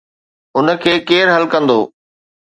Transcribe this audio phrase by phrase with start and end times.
[0.57, 1.79] ان کي ڪير حل ڪندو؟